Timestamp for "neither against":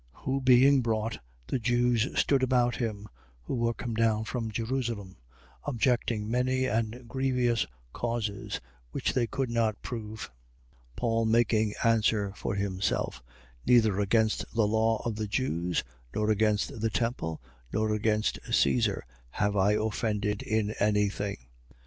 13.67-14.43